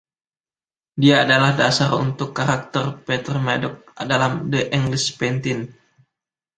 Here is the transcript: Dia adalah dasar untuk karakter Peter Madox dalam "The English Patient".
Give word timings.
Dia 1.01 1.15
adalah 1.29 1.51
dasar 1.61 1.89
untuk 2.05 2.29
karakter 2.37 2.85
Peter 3.07 3.35
Madox 3.45 3.75
dalam 4.11 4.33
"The 4.53 4.61
English 4.77 5.07
Patient". 5.19 5.63